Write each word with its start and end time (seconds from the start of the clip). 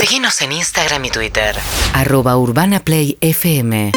Seguinos 0.00 0.40
en 0.40 0.52
Instagram 0.52 1.04
y 1.04 1.10
Twitter. 1.10 1.54
Arroba 1.92 2.34
Urbana 2.38 2.80
Play 2.80 3.18
FM. 3.20 3.92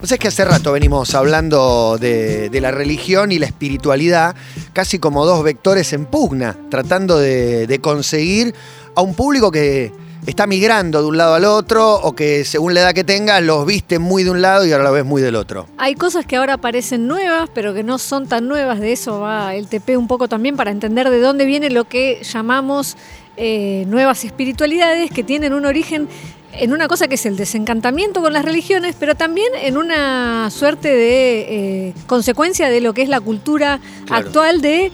O 0.00 0.06
sea, 0.06 0.14
es 0.14 0.20
que 0.20 0.28
hace 0.28 0.44
rato 0.44 0.70
venimos 0.70 1.16
hablando 1.16 1.98
de, 1.98 2.48
de 2.48 2.60
la 2.60 2.70
religión 2.70 3.32
y 3.32 3.40
la 3.40 3.46
espiritualidad 3.46 4.36
casi 4.72 5.00
como 5.00 5.26
dos 5.26 5.42
vectores 5.42 5.92
en 5.94 6.06
pugna, 6.06 6.56
tratando 6.70 7.18
de, 7.18 7.66
de 7.66 7.80
conseguir 7.80 8.54
a 8.94 9.00
un 9.00 9.16
público 9.16 9.50
que 9.50 9.92
está 10.26 10.46
migrando 10.46 11.00
de 11.02 11.08
un 11.08 11.16
lado 11.16 11.34
al 11.34 11.44
otro 11.44 11.94
o 11.94 12.14
que 12.14 12.44
según 12.44 12.74
la 12.74 12.80
edad 12.80 12.94
que 12.94 13.04
tenga 13.04 13.40
los 13.40 13.66
viste 13.66 13.98
muy 13.98 14.22
de 14.22 14.30
un 14.30 14.42
lado 14.42 14.66
y 14.66 14.72
ahora 14.72 14.84
lo 14.84 14.92
ves 14.92 15.04
muy 15.04 15.22
del 15.22 15.34
otro. 15.34 15.66
Hay 15.78 15.94
cosas 15.94 16.26
que 16.26 16.36
ahora 16.36 16.56
parecen 16.56 17.06
nuevas, 17.06 17.50
pero 17.52 17.74
que 17.74 17.82
no 17.82 17.98
son 17.98 18.28
tan 18.28 18.46
nuevas. 18.46 18.80
De 18.80 18.92
eso 18.92 19.20
va 19.20 19.54
el 19.54 19.66
TP 19.66 19.96
un 19.96 20.06
poco 20.06 20.28
también 20.28 20.56
para 20.56 20.70
entender 20.70 21.10
de 21.10 21.20
dónde 21.20 21.46
viene 21.46 21.70
lo 21.70 21.84
que 21.84 22.22
llamamos 22.22 22.96
eh, 23.42 23.84
nuevas 23.86 24.24
espiritualidades 24.26 25.10
que 25.10 25.24
tienen 25.24 25.54
un 25.54 25.64
origen 25.64 26.08
en 26.52 26.72
una 26.74 26.88
cosa 26.88 27.08
que 27.08 27.14
es 27.14 27.24
el 27.24 27.36
desencantamiento 27.36 28.20
con 28.20 28.32
las 28.34 28.44
religiones, 28.44 28.94
pero 29.00 29.14
también 29.14 29.48
en 29.62 29.78
una 29.78 30.50
suerte 30.50 30.88
de 30.88 31.40
eh, 31.88 31.94
consecuencia 32.06 32.68
de 32.68 32.80
lo 32.82 32.92
que 32.92 33.00
es 33.02 33.08
la 33.08 33.20
cultura 33.20 33.80
Claro. 34.06 34.26
actual 34.26 34.60
de 34.60 34.92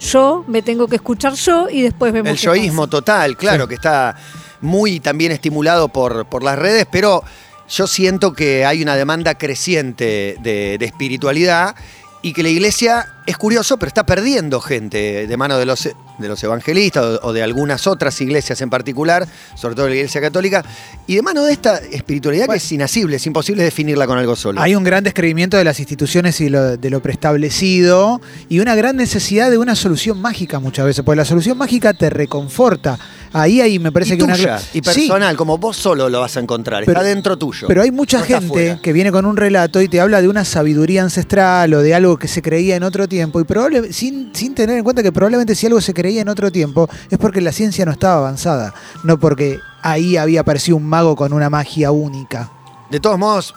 yo 0.00 0.44
me 0.46 0.62
tengo 0.62 0.88
que 0.88 0.96
escuchar 0.96 1.34
yo 1.34 1.68
y 1.70 1.82
después 1.82 2.12
vemos 2.12 2.30
El 2.30 2.36
yoísmo 2.38 2.82
pasa. 2.82 2.90
total, 2.90 3.36
claro, 3.36 3.68
que 3.68 3.74
está 3.74 4.16
muy 4.62 5.00
también 5.00 5.32
estimulado 5.32 5.88
por, 5.88 6.24
por 6.26 6.42
las 6.42 6.58
redes, 6.58 6.86
pero 6.90 7.22
yo 7.68 7.86
siento 7.86 8.32
que 8.32 8.64
hay 8.64 8.80
una 8.82 8.94
demanda 8.96 9.34
creciente 9.36 10.36
de, 10.40 10.76
de 10.78 10.84
espiritualidad 10.86 11.74
y 12.22 12.32
que 12.32 12.42
la 12.42 12.48
iglesia, 12.48 13.12
es 13.26 13.36
curioso, 13.36 13.76
pero 13.76 13.88
está 13.88 14.04
perdiendo 14.04 14.60
gente 14.60 15.26
de 15.26 15.36
mano 15.36 15.58
de 15.58 15.66
los, 15.66 15.84
de 15.84 16.28
los 16.28 16.42
evangelistas 16.42 17.04
o, 17.22 17.28
o 17.28 17.32
de 17.32 17.42
algunas 17.42 17.86
otras 17.86 18.20
iglesias 18.20 18.60
en 18.62 18.70
particular, 18.70 19.26
sobre 19.54 19.74
todo 19.76 19.88
la 19.88 19.94
iglesia 19.94 20.20
católica, 20.20 20.64
y 21.06 21.14
de 21.16 21.22
mano 21.22 21.44
de 21.44 21.52
esta 21.52 21.76
espiritualidad 21.78 22.46
que 22.48 22.56
es 22.56 22.72
inasible, 22.72 23.16
es 23.16 23.26
imposible 23.26 23.62
definirla 23.62 24.06
con 24.06 24.18
algo 24.18 24.34
solo. 24.34 24.60
Hay 24.60 24.74
un 24.74 24.82
gran 24.82 25.04
descreimiento 25.04 25.56
de 25.56 25.64
las 25.64 25.78
instituciones 25.78 26.40
y 26.40 26.48
lo- 26.48 26.76
de 26.76 26.90
lo 26.90 27.00
preestablecido 27.00 28.20
y 28.48 28.58
una 28.60 28.74
gran 28.74 28.96
necesidad 28.96 29.50
de 29.50 29.58
una 29.58 29.74
solución 29.76 30.20
mágica 30.20 30.58
muchas 30.58 30.86
veces, 30.86 31.04
porque 31.04 31.16
la 31.16 31.24
solución 31.24 31.56
mágica 31.58 31.92
te 31.94 32.10
reconforta. 32.10 32.98
Ahí, 33.38 33.60
ahí 33.60 33.78
me 33.78 33.92
parece 33.92 34.14
y 34.14 34.18
que 34.18 34.24
una 34.24 34.34
y 34.34 34.38
Sí, 34.72 34.80
personal, 34.80 35.36
como 35.36 35.58
vos 35.58 35.76
solo 35.76 36.08
lo 36.08 36.20
vas 36.20 36.36
a 36.36 36.40
encontrar, 36.40 36.84
Pero- 36.86 36.98
está 37.00 37.06
dentro 37.06 37.36
tuyo. 37.36 37.68
Pero 37.68 37.82
hay 37.82 37.90
mucha 37.90 38.18
no 38.20 38.24
gente 38.24 38.78
que 38.82 38.92
viene 38.94 39.12
con 39.12 39.26
un 39.26 39.36
relato 39.36 39.82
y 39.82 39.88
te 39.88 40.00
habla 40.00 40.22
de 40.22 40.28
una 40.28 40.44
sabiduría 40.44 41.02
ancestral 41.02 41.74
o 41.74 41.82
de 41.82 41.94
algo 41.94 42.16
que 42.16 42.28
se 42.28 42.40
creía 42.40 42.76
en 42.76 42.82
otro 42.82 43.06
tiempo 43.08 43.38
y 43.38 43.44
probable, 43.44 43.92
sin, 43.92 44.30
sin 44.34 44.54
tener 44.54 44.78
en 44.78 44.84
cuenta 44.84 45.02
que 45.02 45.12
probablemente 45.12 45.54
si 45.54 45.66
algo 45.66 45.82
se 45.82 45.92
creía 45.92 46.22
en 46.22 46.28
otro 46.30 46.50
tiempo 46.50 46.88
es 47.10 47.18
porque 47.18 47.40
la 47.42 47.52
ciencia 47.52 47.84
no 47.84 47.92
estaba 47.92 48.16
avanzada, 48.18 48.72
no 49.04 49.18
porque 49.18 49.58
ahí 49.82 50.16
había 50.16 50.40
aparecido 50.40 50.78
un 50.78 50.88
mago 50.88 51.14
con 51.14 51.32
una 51.34 51.50
magia 51.50 51.90
única. 51.90 52.50
De 52.90 53.00
todos 53.00 53.18
modos, 53.18 53.52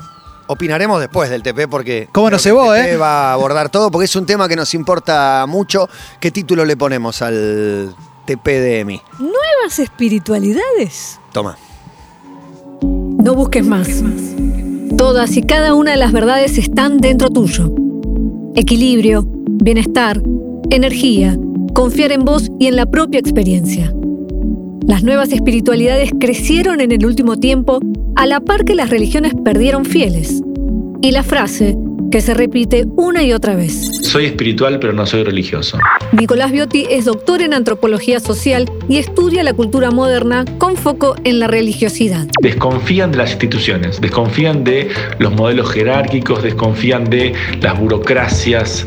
opinaremos 0.47 0.99
después 0.99 1.29
del 1.29 1.41
TP 1.43 1.67
porque. 1.69 2.09
¿Cómo 2.11 2.29
nos 2.29 2.41
cebó, 2.41 2.75
eh? 2.75 2.97
va 2.97 3.29
a 3.29 3.33
abordar 3.33 3.69
todo 3.69 3.91
porque 3.91 4.05
es 4.05 4.15
un 4.17 4.25
tema 4.25 4.47
que 4.49 4.55
nos 4.55 4.73
importa 4.73 5.45
mucho. 5.47 5.87
¿Qué 6.19 6.31
título 6.31 6.65
le 6.65 6.75
ponemos 6.75 7.21
al 7.21 7.95
TPDMI? 8.29 9.01
¿Nuevas 9.17 9.79
espiritualidades? 9.79 11.19
Toma. 11.33 11.57
No 12.83 13.33
busques 13.33 13.65
más. 13.65 14.03
Todas 14.95 15.35
y 15.35 15.41
cada 15.41 15.73
una 15.73 15.91
de 15.91 15.97
las 15.97 16.11
verdades 16.11 16.59
están 16.59 16.99
dentro 16.99 17.31
tuyo. 17.31 17.73
Equilibrio, 18.53 19.25
bienestar, 19.47 20.21
energía, 20.69 21.39
confiar 21.73 22.11
en 22.11 22.23
vos 22.23 22.51
y 22.59 22.67
en 22.67 22.75
la 22.75 22.85
propia 22.85 23.19
experiencia. 23.19 23.91
Las 24.85 25.03
nuevas 25.03 25.31
espiritualidades 25.31 26.11
crecieron 26.19 26.81
en 26.81 26.91
el 26.91 27.07
último 27.07 27.37
tiempo 27.37 27.79
a 28.15 28.27
la 28.27 28.41
par 28.41 28.63
que 28.63 28.75
las 28.75 28.91
religiones 28.91 29.33
perdieron 29.43 29.85
fieles. 29.85 30.43
Y 31.01 31.11
la 31.11 31.23
frase, 31.23 31.75
que 32.11 32.21
se 32.21 32.33
repite 32.33 32.85
una 32.95 33.23
y 33.23 33.33
otra 33.33 33.55
vez. 33.55 33.73
Soy 34.03 34.25
espiritual 34.25 34.79
pero 34.79 34.93
no 34.93 35.05
soy 35.05 35.23
religioso. 35.23 35.77
Nicolás 36.11 36.51
Biotti 36.51 36.87
es 36.89 37.05
doctor 37.05 37.41
en 37.41 37.53
antropología 37.53 38.19
social 38.19 38.69
y 38.87 38.97
estudia 38.97 39.43
la 39.43 39.53
cultura 39.53 39.91
moderna 39.91 40.45
con 40.57 40.75
foco 40.75 41.15
en 41.23 41.39
la 41.39 41.47
religiosidad. 41.47 42.27
Desconfían 42.41 43.11
de 43.11 43.17
las 43.17 43.31
instituciones, 43.31 44.01
desconfían 44.01 44.63
de 44.63 44.89
los 45.19 45.33
modelos 45.33 45.71
jerárquicos, 45.71 46.43
desconfían 46.43 47.09
de 47.09 47.33
las 47.61 47.79
burocracias, 47.79 48.85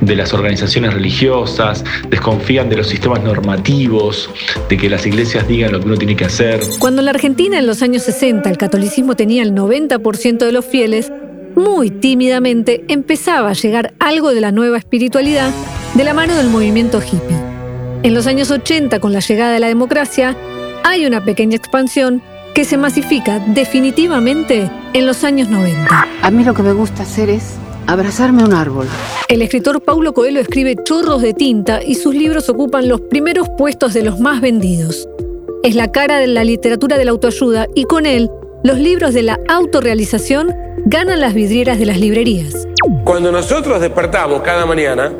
de 0.00 0.16
las 0.16 0.32
organizaciones 0.34 0.94
religiosas, 0.94 1.84
desconfían 2.08 2.68
de 2.68 2.76
los 2.76 2.88
sistemas 2.88 3.22
normativos, 3.22 4.30
de 4.68 4.76
que 4.76 4.90
las 4.90 5.06
iglesias 5.06 5.46
digan 5.46 5.72
lo 5.72 5.80
que 5.80 5.86
uno 5.86 5.96
tiene 5.96 6.16
que 6.16 6.24
hacer. 6.24 6.60
Cuando 6.78 7.00
en 7.00 7.06
la 7.06 7.12
Argentina 7.12 7.58
en 7.58 7.66
los 7.66 7.82
años 7.82 8.02
60 8.02 8.50
el 8.50 8.58
catolicismo 8.58 9.14
tenía 9.14 9.42
el 9.42 9.54
90% 9.54 10.38
de 10.38 10.52
los 10.52 10.64
fieles, 10.64 11.12
muy 11.56 11.90
tímidamente 11.90 12.84
empezaba 12.88 13.50
a 13.50 13.54
llegar 13.54 13.94
algo 13.98 14.34
de 14.34 14.40
la 14.40 14.52
nueva 14.52 14.78
espiritualidad 14.78 15.50
de 15.94 16.04
la 16.04 16.14
mano 16.14 16.34
del 16.34 16.48
movimiento 16.48 17.00
hippie. 17.00 17.36
En 18.02 18.14
los 18.14 18.26
años 18.26 18.50
80, 18.50 18.98
con 19.00 19.12
la 19.12 19.20
llegada 19.20 19.52
de 19.52 19.60
la 19.60 19.68
democracia, 19.68 20.36
hay 20.84 21.06
una 21.06 21.24
pequeña 21.24 21.56
expansión 21.56 22.22
que 22.54 22.64
se 22.64 22.76
masifica 22.76 23.38
definitivamente 23.38 24.70
en 24.92 25.06
los 25.06 25.24
años 25.24 25.48
90. 25.48 26.06
A 26.22 26.30
mí 26.30 26.44
lo 26.44 26.54
que 26.54 26.62
me 26.62 26.72
gusta 26.72 27.02
hacer 27.02 27.30
es 27.30 27.54
abrazarme 27.86 28.42
a 28.42 28.46
un 28.46 28.54
árbol. 28.54 28.86
El 29.28 29.42
escritor 29.42 29.82
Paulo 29.82 30.12
Coelho 30.12 30.40
escribe 30.40 30.76
chorros 30.84 31.22
de 31.22 31.32
tinta 31.32 31.82
y 31.82 31.94
sus 31.94 32.14
libros 32.14 32.48
ocupan 32.48 32.88
los 32.88 33.00
primeros 33.02 33.48
puestos 33.56 33.94
de 33.94 34.02
los 34.02 34.20
más 34.20 34.40
vendidos. 34.40 35.08
Es 35.62 35.74
la 35.74 35.92
cara 35.92 36.18
de 36.18 36.26
la 36.26 36.44
literatura 36.44 36.98
de 36.98 37.04
la 37.04 37.12
autoayuda 37.12 37.68
y 37.74 37.84
con 37.84 38.06
él, 38.06 38.30
los 38.64 38.78
libros 38.78 39.14
de 39.14 39.22
la 39.22 39.38
autorrealización 39.48 40.54
ganan 40.92 41.20
las 41.20 41.32
vidrieras 41.32 41.78
de 41.78 41.86
las 41.86 41.98
librerías. 41.98 42.68
Cuando 43.02 43.32
nosotros 43.32 43.80
despertamos 43.80 44.42
cada 44.42 44.66
mañana, 44.66 45.10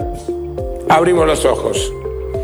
abrimos 0.86 1.26
los 1.26 1.46
ojos. 1.46 1.90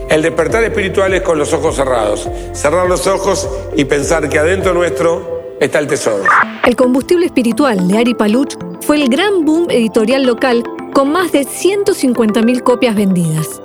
El 0.09 0.23
despertar 0.23 0.65
espiritual 0.65 1.13
es 1.13 1.21
con 1.21 1.39
los 1.39 1.53
ojos 1.53 1.77
cerrados. 1.77 2.27
Cerrar 2.55 2.89
los 2.89 3.07
ojos 3.07 3.47
y 3.77 3.85
pensar 3.85 4.31
que 4.31 4.39
adentro 4.39 4.73
nuestro 4.73 5.57
está 5.61 5.79
el 5.79 5.89
tesoro. 5.89 6.25
El 6.65 6.75
combustible 6.75 7.27
espiritual 7.27 7.87
de 7.87 7.99
Ari 7.99 8.15
Paluch 8.15 8.55
fue 8.81 8.97
el 8.97 9.11
gran 9.11 9.45
boom 9.45 9.67
editorial 9.69 10.23
local 10.23 10.65
con 10.95 11.13
más 11.13 11.31
de 11.31 11.43
150.000 11.43 12.63
copias 12.63 12.97
vendidas. 12.97 13.61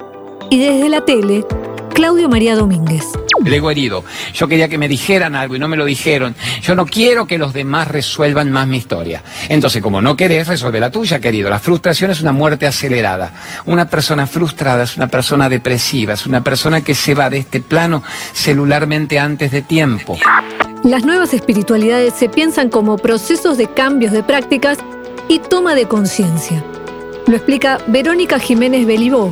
Y 0.50 0.60
desde 0.60 0.90
la 0.90 1.06
tele, 1.06 1.46
Claudio 1.94 2.28
María 2.28 2.58
Domínguez. 2.58 3.06
El 3.46 3.54
herido. 3.54 4.04
Yo 4.34 4.48
quería 4.48 4.68
que 4.68 4.78
me 4.78 4.88
dijeran 4.88 5.36
algo 5.36 5.56
y 5.56 5.60
no 5.60 5.68
me 5.68 5.78
lo 5.78 5.86
dijeron. 5.86 6.36
Yo 6.62 6.76
no 6.76 6.86
quiero 6.86 7.28
que 7.28 7.38
los 7.38 7.54
demás 7.54 7.88
resuelvan 7.88 8.52
más 8.52 8.68
mi 8.68 8.78
historia. 8.78 9.24
Entonces, 9.50 9.82
como 9.82 10.02
no 10.02 10.16
querés, 10.16 10.48
resuelve 10.48 10.80
la 10.80 10.92
tuya, 10.92 11.20
querido. 11.20 11.50
La 11.50 11.60
frustración 11.60 12.12
es 12.12 12.22
una 12.22 12.32
muerte 12.32 12.66
acelerada. 12.68 13.34
Una 13.66 13.90
persona 13.90 14.28
frustrada 14.28 14.84
es 14.84 14.98
una 14.98 15.08
persona 15.08 15.50
depresiva, 15.50 16.14
es 16.14 16.26
una 16.26 16.44
persona 16.44 16.82
que 16.82 16.96
se 16.96 17.14
va 17.14 17.30
de 17.30 17.40
este 17.40 17.62
plano 17.62 18.04
celularmente 18.34 19.20
antes 19.20 19.52
de 19.52 19.62
tiempo. 19.62 20.18
Las 20.84 21.06
nuevas 21.06 21.34
espiritualidades 21.34 22.14
se 22.14 22.28
piensan 22.28 22.70
como 22.70 22.98
procesos 22.98 23.58
de 23.58 23.68
cambios 23.68 24.12
de 24.12 24.24
prácticas 24.24 24.78
y 25.30 25.40
toma 25.40 25.76
de 25.76 25.88
conciencia. 25.88 26.64
Lo 27.26 27.38
explica 27.38 27.80
Verónica 27.88 28.38
Jiménez 28.38 28.86
Belibó, 28.86 29.32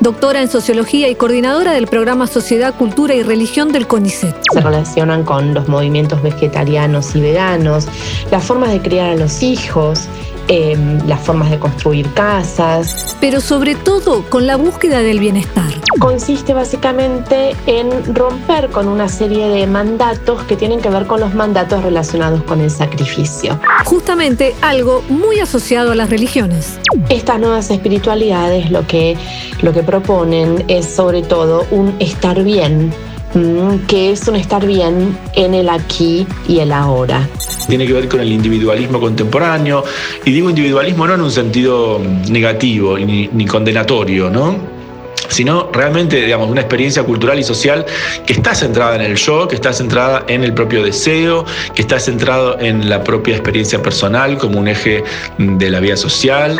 doctora 0.00 0.40
en 0.40 0.48
sociología 0.48 1.08
y 1.08 1.14
coordinadora 1.14 1.72
del 1.72 1.86
programa 1.86 2.26
Sociedad, 2.26 2.74
Cultura 2.74 3.14
y 3.14 3.22
Religión 3.22 3.70
del 3.70 3.86
CONICET. 3.86 4.34
se 4.52 4.60
relacionan 4.60 5.24
con 5.24 5.52
los 5.52 5.68
movimientos 5.68 6.22
vegetarianos 6.22 7.14
y 7.14 7.20
veganos, 7.20 7.86
las 8.30 8.44
formas 8.44 8.72
de 8.72 8.80
criar 8.80 9.10
a 9.10 9.16
los 9.16 9.42
hijos, 9.42 10.08
eh, 10.52 10.76
las 11.06 11.20
formas 11.20 11.48
de 11.48 11.60
construir 11.60 12.12
casas. 12.12 13.16
Pero 13.20 13.40
sobre 13.40 13.76
todo 13.76 14.24
con 14.28 14.48
la 14.48 14.56
búsqueda 14.56 14.98
del 15.00 15.20
bienestar. 15.20 15.72
Consiste 16.00 16.54
básicamente 16.54 17.54
en 17.66 18.16
romper 18.16 18.68
con 18.70 18.88
una 18.88 19.08
serie 19.08 19.46
de 19.46 19.68
mandatos 19.68 20.42
que 20.44 20.56
tienen 20.56 20.80
que 20.80 20.90
ver 20.90 21.06
con 21.06 21.20
los 21.20 21.34
mandatos 21.34 21.84
relacionados 21.84 22.42
con 22.42 22.60
el 22.60 22.68
sacrificio. 22.68 23.60
Justamente 23.84 24.56
algo 24.60 25.04
muy 25.08 25.38
asociado 25.38 25.92
a 25.92 25.94
las 25.94 26.10
religiones. 26.10 26.80
Estas 27.08 27.38
nuevas 27.38 27.70
espiritualidades 27.70 28.72
lo 28.72 28.84
que, 28.88 29.16
lo 29.62 29.72
que 29.72 29.84
proponen 29.84 30.64
es 30.66 30.84
sobre 30.84 31.22
todo 31.22 31.64
un 31.70 31.94
estar 32.00 32.42
bien, 32.42 32.92
mm, 33.34 33.86
que 33.86 34.10
es 34.10 34.26
un 34.26 34.34
estar 34.34 34.66
bien 34.66 35.16
en 35.34 35.54
el 35.54 35.68
aquí 35.68 36.26
y 36.48 36.58
el 36.58 36.72
ahora. 36.72 37.28
Tiene 37.70 37.86
que 37.86 37.92
ver 37.92 38.08
con 38.08 38.20
el 38.20 38.32
individualismo 38.32 39.00
contemporáneo, 39.00 39.84
y 40.24 40.32
digo 40.32 40.50
individualismo 40.50 41.06
no 41.06 41.14
en 41.14 41.20
un 41.20 41.30
sentido 41.30 42.00
negativo 42.28 42.98
ni, 42.98 43.28
ni 43.28 43.46
condenatorio, 43.46 44.28
¿no? 44.28 44.80
sino 45.28 45.70
realmente, 45.72 46.20
digamos, 46.20 46.50
una 46.50 46.60
experiencia 46.60 47.04
cultural 47.04 47.38
y 47.38 47.44
social 47.44 47.86
que 48.26 48.32
está 48.32 48.54
centrada 48.54 48.96
en 48.96 49.02
el 49.02 49.16
yo, 49.16 49.46
que 49.46 49.54
está 49.54 49.72
centrada 49.72 50.24
en 50.26 50.42
el 50.42 50.52
propio 50.52 50.82
deseo, 50.82 51.44
que 51.74 51.82
está 51.82 52.00
centrado 52.00 52.58
en 52.58 52.90
la 52.90 53.04
propia 53.04 53.36
experiencia 53.36 53.80
personal 53.80 54.38
como 54.38 54.58
un 54.58 54.66
eje 54.68 55.04
de 55.38 55.70
la 55.70 55.80
vida 55.80 55.96
social. 55.96 56.58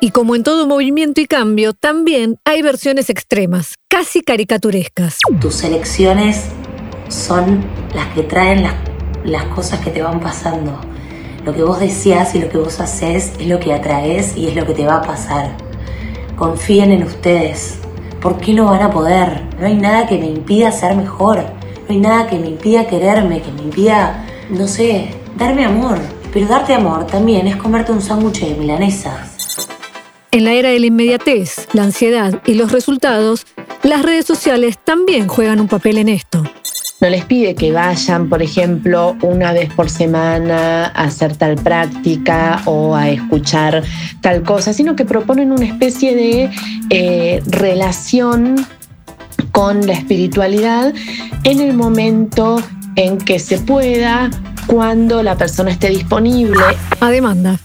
Y 0.00 0.10
como 0.10 0.34
en 0.34 0.42
todo 0.42 0.66
movimiento 0.66 1.20
y 1.20 1.26
cambio, 1.26 1.72
también 1.72 2.38
hay 2.44 2.62
versiones 2.62 3.08
extremas, 3.10 3.74
casi 3.88 4.22
caricaturescas. 4.22 5.18
Tus 5.40 5.62
elecciones 5.64 6.46
son 7.08 7.64
las 7.94 8.08
que 8.14 8.22
traen 8.22 8.62
las, 8.62 8.74
las 9.24 9.44
cosas 9.46 9.80
que 9.80 9.90
te 9.90 10.02
van 10.02 10.20
pasando. 10.20 10.78
Lo 11.44 11.54
que 11.54 11.62
vos 11.62 11.80
deseas 11.80 12.34
y 12.34 12.40
lo 12.40 12.48
que 12.48 12.58
vos 12.58 12.80
haces 12.80 13.32
es 13.38 13.46
lo 13.46 13.58
que 13.58 13.72
atraes 13.72 14.36
y 14.36 14.48
es 14.48 14.56
lo 14.56 14.66
que 14.66 14.74
te 14.74 14.86
va 14.86 14.96
a 14.96 15.02
pasar. 15.02 15.56
Confíen 16.36 16.92
en 16.92 17.04
ustedes. 17.04 17.78
¿Por 18.20 18.38
qué 18.38 18.52
no 18.52 18.66
van 18.66 18.82
a 18.82 18.90
poder? 18.90 19.44
No 19.58 19.66
hay 19.66 19.76
nada 19.76 20.06
que 20.06 20.18
me 20.18 20.26
impida 20.26 20.72
ser 20.72 20.96
mejor. 20.96 21.38
No 21.38 21.94
hay 21.94 22.00
nada 22.00 22.28
que 22.28 22.38
me 22.38 22.48
impida 22.48 22.86
quererme, 22.86 23.40
que 23.40 23.50
me 23.52 23.62
impida, 23.62 24.26
no 24.50 24.66
sé, 24.66 25.08
darme 25.36 25.64
amor. 25.64 25.98
Pero 26.32 26.46
darte 26.46 26.74
amor 26.74 27.06
también 27.06 27.46
es 27.46 27.56
comerte 27.56 27.92
un 27.92 28.02
sándwich 28.02 28.40
de 28.40 28.54
milanesas. 28.54 29.68
En 30.30 30.44
la 30.44 30.52
era 30.52 30.68
de 30.68 30.78
la 30.78 30.86
inmediatez, 30.86 31.68
la 31.72 31.84
ansiedad 31.84 32.42
y 32.44 32.54
los 32.54 32.70
resultados, 32.70 33.46
las 33.82 34.02
redes 34.02 34.26
sociales 34.26 34.78
también 34.78 35.26
juegan 35.26 35.60
un 35.60 35.68
papel 35.68 35.96
en 35.96 36.10
esto. 36.10 36.42
No 37.00 37.08
les 37.08 37.24
pide 37.24 37.54
que 37.54 37.70
vayan, 37.70 38.28
por 38.28 38.42
ejemplo, 38.42 39.16
una 39.22 39.52
vez 39.52 39.72
por 39.72 39.88
semana 39.88 40.86
a 40.86 41.04
hacer 41.04 41.36
tal 41.36 41.54
práctica 41.54 42.60
o 42.64 42.96
a 42.96 43.08
escuchar 43.08 43.84
tal 44.20 44.42
cosa, 44.42 44.72
sino 44.72 44.96
que 44.96 45.04
proponen 45.04 45.52
una 45.52 45.64
especie 45.64 46.16
de 46.16 46.50
eh, 46.90 47.40
relación 47.46 48.66
con 49.52 49.86
la 49.86 49.92
espiritualidad 49.92 50.92
en 51.44 51.60
el 51.60 51.74
momento 51.74 52.60
en 52.96 53.18
que 53.18 53.38
se 53.38 53.58
pueda, 53.58 54.28
cuando 54.66 55.22
la 55.22 55.36
persona 55.36 55.70
esté 55.70 55.90
disponible. 55.90 56.60
A 57.00 57.10
demanda. 57.10 57.58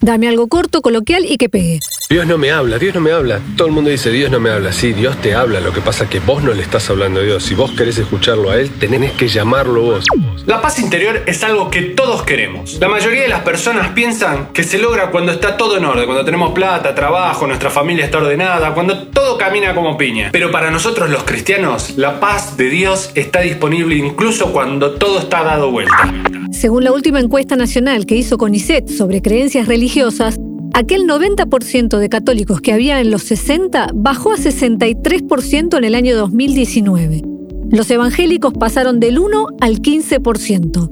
Dame 0.00 0.28
algo 0.28 0.48
corto, 0.48 0.80
coloquial 0.80 1.26
y 1.26 1.36
que 1.36 1.50
pegue. 1.50 1.80
Dios 2.10 2.26
no 2.26 2.38
me 2.38 2.50
habla, 2.50 2.76
Dios 2.76 2.92
no 2.92 3.00
me 3.00 3.12
habla. 3.12 3.40
Todo 3.56 3.68
el 3.68 3.72
mundo 3.72 3.88
dice, 3.88 4.10
Dios 4.10 4.32
no 4.32 4.40
me 4.40 4.50
habla. 4.50 4.72
Sí, 4.72 4.92
Dios 4.92 5.16
te 5.18 5.32
habla. 5.32 5.60
Lo 5.60 5.72
que 5.72 5.80
pasa 5.80 6.02
es 6.02 6.10
que 6.10 6.18
vos 6.18 6.42
no 6.42 6.52
le 6.52 6.60
estás 6.60 6.90
hablando 6.90 7.20
a 7.20 7.22
Dios. 7.22 7.44
Si 7.44 7.54
vos 7.54 7.70
querés 7.70 7.98
escucharlo 7.98 8.50
a 8.50 8.56
Él, 8.56 8.68
tenés 8.68 9.12
que 9.12 9.28
llamarlo 9.28 9.82
vos. 9.82 10.06
La 10.44 10.60
paz 10.60 10.80
interior 10.80 11.22
es 11.26 11.44
algo 11.44 11.70
que 11.70 11.82
todos 11.82 12.24
queremos. 12.24 12.80
La 12.80 12.88
mayoría 12.88 13.22
de 13.22 13.28
las 13.28 13.42
personas 13.42 13.90
piensan 13.90 14.48
que 14.52 14.64
se 14.64 14.78
logra 14.78 15.12
cuando 15.12 15.30
está 15.30 15.56
todo 15.56 15.76
en 15.76 15.84
orden, 15.84 16.06
cuando 16.06 16.24
tenemos 16.24 16.52
plata, 16.52 16.96
trabajo, 16.96 17.46
nuestra 17.46 17.70
familia 17.70 18.06
está 18.06 18.18
ordenada, 18.18 18.74
cuando 18.74 19.06
todo 19.06 19.38
camina 19.38 19.72
como 19.72 19.96
piña. 19.96 20.30
Pero 20.32 20.50
para 20.50 20.72
nosotros 20.72 21.10
los 21.10 21.22
cristianos, 21.22 21.96
la 21.96 22.18
paz 22.18 22.56
de 22.56 22.70
Dios 22.70 23.12
está 23.14 23.42
disponible 23.42 23.94
incluso 23.94 24.50
cuando 24.50 24.94
todo 24.94 25.20
está 25.20 25.44
dado 25.44 25.70
vuelta. 25.70 26.12
Según 26.50 26.82
la 26.82 26.90
última 26.90 27.20
encuesta 27.20 27.54
nacional 27.54 28.04
que 28.04 28.16
hizo 28.16 28.36
CONICET 28.36 28.88
sobre 28.88 29.22
creencias 29.22 29.68
religiosas, 29.68 30.40
aquel 30.74 31.02
90% 31.06 31.98
de 31.98 32.08
católicos 32.08 32.60
que 32.60 32.72
había 32.72 33.00
en 33.00 33.10
los 33.10 33.22
60 33.22 33.90
bajó 33.94 34.32
a 34.32 34.36
63% 34.36 35.78
en 35.78 35.84
el 35.84 35.94
año 35.94 36.16
2019. 36.16 37.22
Los 37.70 37.90
evangélicos 37.90 38.52
pasaron 38.54 39.00
del 39.00 39.18
1 39.18 39.46
al 39.60 39.80
15%. 39.80 40.90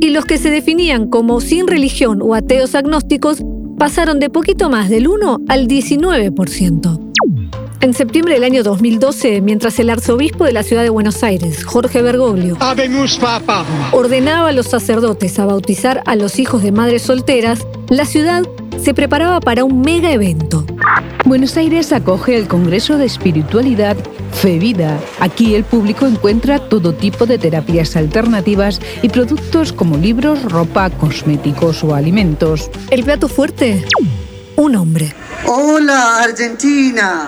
Y 0.00 0.10
los 0.10 0.24
que 0.24 0.38
se 0.38 0.50
definían 0.50 1.08
como 1.08 1.40
sin 1.40 1.66
religión 1.66 2.20
o 2.22 2.34
ateos 2.34 2.74
agnósticos 2.74 3.42
pasaron 3.78 4.20
de 4.20 4.30
poquito 4.30 4.68
más 4.68 4.88
del 4.90 5.08
1 5.08 5.40
al 5.48 5.66
19%. 5.66 7.08
En 7.80 7.94
septiembre 7.94 8.34
del 8.34 8.42
año 8.42 8.64
2012, 8.64 9.40
mientras 9.40 9.78
el 9.78 9.88
arzobispo 9.88 10.44
de 10.44 10.52
la 10.52 10.64
ciudad 10.64 10.82
de 10.82 10.90
Buenos 10.90 11.22
Aires, 11.22 11.64
Jorge 11.64 12.02
Bergoglio, 12.02 12.58
ordenaba 13.92 14.48
a 14.48 14.52
los 14.52 14.66
sacerdotes 14.66 15.38
a 15.38 15.46
bautizar 15.46 16.02
a 16.04 16.16
los 16.16 16.40
hijos 16.40 16.64
de 16.64 16.72
madres 16.72 17.02
solteras, 17.02 17.64
la 17.88 18.04
ciudad 18.04 18.42
se 18.78 18.94
preparaba 18.94 19.40
para 19.40 19.64
un 19.64 19.80
mega 19.80 20.12
evento. 20.12 20.64
Buenos 21.24 21.56
Aires 21.56 21.92
acoge 21.92 22.36
el 22.36 22.48
Congreso 22.48 22.96
de 22.96 23.06
Espiritualidad 23.06 23.96
FEVIDA. 24.32 24.98
Aquí 25.20 25.54
el 25.54 25.64
público 25.64 26.06
encuentra 26.06 26.58
todo 26.58 26.94
tipo 26.94 27.26
de 27.26 27.38
terapias 27.38 27.96
alternativas 27.96 28.80
y 29.02 29.08
productos 29.08 29.72
como 29.72 29.96
libros, 29.96 30.42
ropa, 30.50 30.90
cosméticos 30.90 31.82
o 31.84 31.94
alimentos. 31.94 32.70
El 32.90 33.04
plato 33.04 33.28
fuerte, 33.28 33.84
un 34.56 34.76
hombre. 34.76 35.12
Hola, 35.46 36.22
Argentina. 36.22 37.26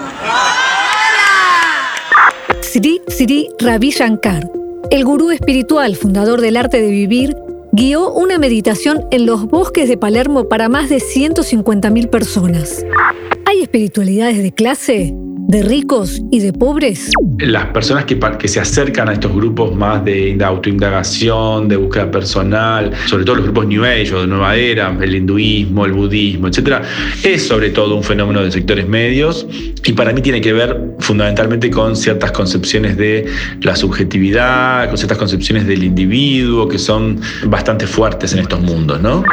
Sri 2.62 3.02
Sri 3.08 3.48
Ravi 3.58 3.90
Shankar, 3.90 4.48
el 4.90 5.04
gurú 5.04 5.30
espiritual 5.30 5.96
fundador 5.96 6.40
del 6.40 6.56
arte 6.56 6.80
de 6.80 6.90
vivir, 6.90 7.36
guió 7.72 8.12
una 8.12 8.38
meditación 8.38 9.06
en 9.10 9.26
los 9.26 9.46
bosques 9.46 9.88
de 9.88 9.96
Palermo 9.96 10.48
para 10.48 10.68
más 10.68 10.88
de 10.88 10.96
150.000 10.96 12.08
personas. 12.08 12.84
¿Hay 13.46 13.62
espiritualidades 13.62 14.42
de 14.42 14.52
clase? 14.52 15.14
¿De 15.50 15.64
ricos 15.64 16.22
y 16.30 16.38
de 16.38 16.52
pobres? 16.52 17.10
Las 17.38 17.66
personas 17.72 18.04
que, 18.04 18.46
se 18.46 18.60
acercan 18.60 19.08
a 19.08 19.14
estos 19.14 19.34
grupos 19.34 19.74
más 19.74 20.04
de 20.04 20.38
autoindagación, 20.44 21.66
de 21.66 21.74
búsqueda 21.74 22.08
personal, 22.08 22.92
sobre 23.06 23.24
todo 23.24 23.34
los 23.34 23.46
grupos 23.46 23.66
New 23.66 23.84
Age 23.84 24.14
o 24.14 24.20
de 24.20 24.28
Nueva 24.28 24.54
Era, 24.54 24.96
el 25.00 25.12
hinduismo, 25.12 25.86
el 25.86 25.92
budismo, 25.92 26.46
etc., 26.46 26.84
es 27.24 27.48
sobre 27.48 27.70
todo 27.70 27.96
un 27.96 28.04
fenómeno 28.04 28.44
de 28.44 28.52
sectores 28.52 28.86
medios 28.86 29.44
y 29.84 29.92
para 29.92 30.12
mí 30.12 30.22
tiene 30.22 30.40
que 30.40 30.52
ver 30.52 30.94
fundamentalmente 31.00 31.68
con 31.68 31.96
ciertas 31.96 32.30
concepciones 32.30 32.96
de 32.96 33.26
la 33.62 33.74
subjetividad, 33.74 34.86
con 34.86 34.98
ciertas 34.98 35.18
concepciones 35.18 35.66
del 35.66 35.82
individuo 35.82 36.68
que 36.68 36.78
son 36.78 37.20
bastante 37.46 37.88
fuertes 37.88 38.34
en 38.34 38.38
estos 38.38 38.60
mundos, 38.60 39.00
¿no? 39.00 39.24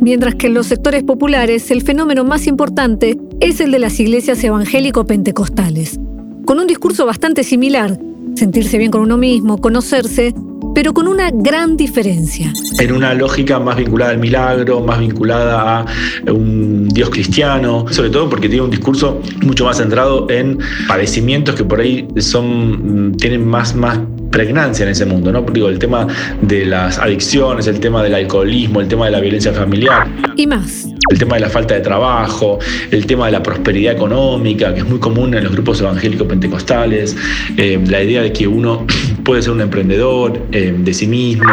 Mientras 0.00 0.34
que 0.34 0.48
en 0.48 0.54
los 0.54 0.66
sectores 0.66 1.02
populares 1.02 1.70
el 1.70 1.82
fenómeno 1.82 2.24
más 2.24 2.46
importante 2.46 3.18
es 3.40 3.60
el 3.60 3.72
de 3.72 3.78
las 3.78 3.98
iglesias 3.98 4.42
evangélico-pentecostales. 4.44 5.98
Con 6.44 6.58
un 6.58 6.66
discurso 6.66 7.06
bastante 7.06 7.42
similar, 7.42 7.98
sentirse 8.34 8.78
bien 8.78 8.90
con 8.90 9.00
uno 9.00 9.16
mismo, 9.16 9.58
conocerse, 9.58 10.34
pero 10.74 10.92
con 10.92 11.08
una 11.08 11.30
gran 11.32 11.76
diferencia. 11.76 12.52
en 12.78 12.92
una 12.92 13.14
lógica 13.14 13.58
más 13.58 13.76
vinculada 13.76 14.12
al 14.12 14.18
milagro, 14.18 14.80
más 14.82 14.98
vinculada 14.98 15.80
a 15.80 16.32
un 16.32 16.88
Dios 16.88 17.08
cristiano, 17.08 17.86
sobre 17.90 18.10
todo 18.10 18.28
porque 18.28 18.48
tiene 18.48 18.64
un 18.64 18.70
discurso 18.70 19.20
mucho 19.42 19.64
más 19.64 19.78
centrado 19.78 20.28
en 20.28 20.58
padecimientos 20.86 21.54
que 21.54 21.64
por 21.64 21.80
ahí 21.80 22.06
son, 22.18 23.08
mm, 23.08 23.16
tienen 23.16 23.46
más, 23.46 23.74
más 23.74 23.98
pregnancia 24.36 24.82
en 24.84 24.90
ese 24.90 25.06
mundo, 25.06 25.32
¿no? 25.32 25.40
Digo, 25.50 25.70
el 25.70 25.78
tema 25.78 26.06
de 26.42 26.66
las 26.66 26.98
adicciones, 26.98 27.66
el 27.68 27.80
tema 27.80 28.02
del 28.02 28.14
alcoholismo, 28.14 28.82
el 28.82 28.86
tema 28.86 29.06
de 29.06 29.12
la 29.12 29.20
violencia 29.20 29.50
familiar, 29.50 30.06
Y 30.36 30.46
más. 30.46 30.86
el 31.10 31.18
tema 31.18 31.36
de 31.36 31.40
la 31.40 31.48
falta 31.48 31.72
de 31.72 31.80
trabajo, 31.80 32.58
el 32.90 33.06
tema 33.06 33.26
de 33.26 33.32
la 33.32 33.42
prosperidad 33.42 33.94
económica, 33.94 34.74
que 34.74 34.80
es 34.80 34.86
muy 34.86 34.98
común 34.98 35.32
en 35.32 35.42
los 35.44 35.54
grupos 35.54 35.80
evangélicos 35.80 36.26
pentecostales, 36.26 37.16
eh, 37.56 37.82
la 37.88 38.02
idea 38.02 38.20
de 38.20 38.30
que 38.34 38.46
uno 38.46 38.86
puede 39.24 39.40
ser 39.40 39.52
un 39.52 39.62
emprendedor 39.62 40.38
eh, 40.52 40.74
de 40.76 40.92
sí 40.92 41.06
mismo. 41.06 41.46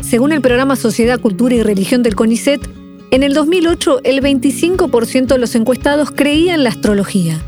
Según 0.00 0.32
el 0.32 0.40
programa 0.40 0.76
Sociedad, 0.76 1.20
Cultura 1.20 1.54
y 1.54 1.62
Religión 1.62 2.02
del 2.02 2.14
CONICET, 2.14 2.62
en 3.10 3.22
el 3.22 3.34
2008 3.34 4.00
el 4.04 4.22
25% 4.22 5.26
de 5.26 5.38
los 5.38 5.54
encuestados 5.54 6.10
creía 6.10 6.54
en 6.54 6.64
la 6.64 6.70
astrología. 6.70 7.38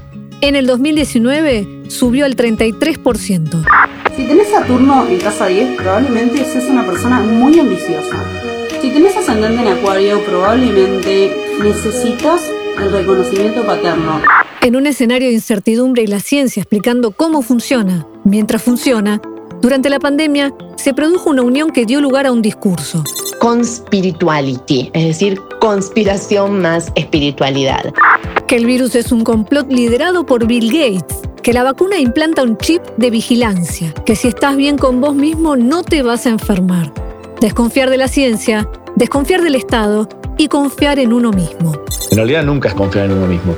En 0.45 0.57
el 0.57 0.67
2019 0.67 1.85
subió 1.87 2.25
al 2.25 2.35
33%. 2.35 3.65
Si 4.17 4.27
tenés 4.27 4.49
Saturno 4.49 5.07
en 5.07 5.21
casa 5.21 5.47
10, 5.47 5.77
probablemente 5.77 6.45
seas 6.45 6.65
una 6.65 6.85
persona 6.85 7.21
muy 7.21 7.61
ambiciosa. 7.61 8.25
Si 8.81 8.91
tenés 8.91 9.17
ascendente 9.17 9.63
en 9.63 9.69
Acuario, 9.69 10.21
probablemente 10.25 11.33
necesitas 11.63 12.43
el 12.77 12.91
reconocimiento 12.91 13.65
paterno. 13.65 14.21
En 14.63 14.75
un 14.75 14.89
escenario 14.89 15.29
de 15.29 15.35
incertidumbre 15.35 16.03
y 16.03 16.09
la 16.09 16.19
ciencia 16.19 16.63
explicando 16.63 17.13
cómo 17.13 17.43
funciona, 17.43 18.05
mientras 18.25 18.65
funciona, 18.65 19.23
durante 19.63 19.89
la 19.89 20.01
pandemia 20.01 20.53
se 20.75 20.93
produjo 20.93 21.31
una 21.31 21.43
unión 21.43 21.71
que 21.71 21.87
dio 21.87 22.01
lugar 22.01 22.27
a 22.27 22.33
un 22.33 22.43
discurso. 22.43 23.05
Conspirituality, 23.39 24.91
es 24.93 25.07
decir, 25.07 25.41
conspiración 25.61 26.61
más 26.61 26.91
espiritualidad. 26.97 27.95
Que 28.49 28.57
el 28.57 28.67
virus 28.67 28.97
es 28.97 29.13
un 29.13 29.23
complot 29.23 29.71
liderado 29.71 30.27
por 30.27 30.49
Bill 30.49 30.67
Gates, 30.67 31.21
que 31.45 31.53
la 31.53 31.63
vacuna 31.63 31.99
implanta 31.99 32.43
un 32.43 32.59
chip 32.59 32.83
de 32.97 33.11
vigilancia, 33.11 33.95
que 34.05 34.17
si 34.17 34.29
estás 34.29 34.57
bien 34.57 34.77
con 34.77 35.01
vos 35.01 35.15
mismo 35.15 35.55
no 35.55 35.85
te 35.85 36.03
vas 36.03 36.27
a 36.27 36.31
enfermar. 36.31 36.93
Desconfiar 37.41 37.89
de 37.89 37.99
la 37.99 38.09
ciencia, 38.09 38.69
desconfiar 38.97 39.43
del 39.43 39.55
Estado 39.55 40.09
y 40.39 40.49
confiar 40.49 40.99
en 40.99 41.13
uno 41.13 41.31
mismo. 41.31 41.73
En 42.11 42.17
realidad 42.17 42.43
nunca 42.43 42.69
es 42.69 42.75
confiar 42.75 43.05
en 43.05 43.13
uno 43.13 43.29
mismo. 43.29 43.55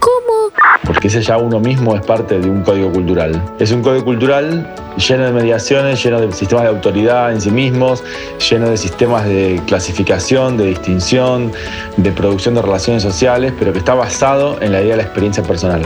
¿Cómo? 0.00 0.50
Porque 0.84 1.06
ese 1.06 1.22
ya 1.22 1.38
uno 1.38 1.60
mismo 1.60 1.94
es 1.94 2.04
parte 2.04 2.40
de 2.40 2.50
un 2.50 2.62
código 2.62 2.90
cultural. 2.90 3.40
Es 3.60 3.70
un 3.70 3.82
código 3.82 4.04
cultural 4.04 4.74
lleno 4.96 5.24
de 5.24 5.32
mediaciones, 5.32 6.02
lleno 6.02 6.20
de 6.20 6.32
sistemas 6.32 6.64
de 6.64 6.70
autoridad 6.70 7.32
en 7.32 7.40
sí 7.40 7.50
mismos, 7.50 8.02
lleno 8.50 8.68
de 8.68 8.76
sistemas 8.76 9.24
de 9.24 9.60
clasificación, 9.66 10.56
de 10.56 10.66
distinción, 10.66 11.52
de 11.96 12.12
producción 12.12 12.54
de 12.54 12.62
relaciones 12.62 13.02
sociales, 13.02 13.52
pero 13.58 13.72
que 13.72 13.78
está 13.78 13.94
basado 13.94 14.60
en 14.60 14.72
la 14.72 14.80
idea 14.80 14.92
de 14.92 14.96
la 14.98 15.02
experiencia 15.04 15.42
personal. 15.42 15.82